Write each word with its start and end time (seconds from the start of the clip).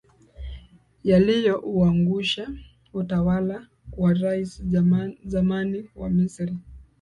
yaliyo 1.03 1.59
uangusha 1.59 2.49
utawala 2.93 3.67
wa 3.97 4.13
rais 4.13 4.63
zamani 5.25 5.89
wa 5.95 6.09
misri 6.09 6.57